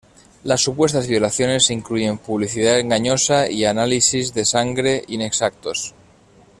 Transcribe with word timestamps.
Las 0.45 0.61
supuestas 0.61 1.05
violaciones 1.07 1.69
incluyen 1.69 2.17
publicidad 2.17 2.79
engañosa 2.79 3.47
y 3.51 3.65
análisis 3.65 4.33
de 4.33 4.45
sangre 4.45 5.03
inexactos. 5.07 5.93